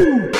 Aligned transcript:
Woo! 0.00 0.39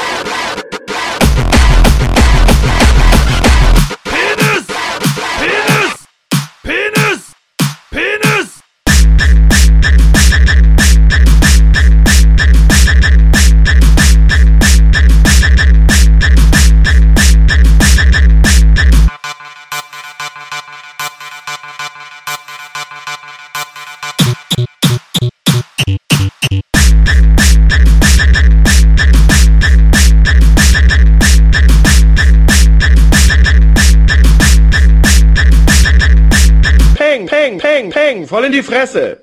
Peng, 38.01 38.27
voll 38.27 38.45
in 38.45 38.53
die 38.53 38.63
Fresse. 38.63 39.23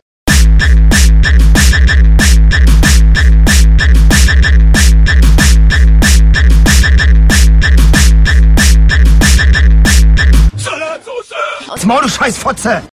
Als 11.69 11.85
Maul, 11.85 12.01
du 12.01 12.09
Scheißfotze! 12.09 12.96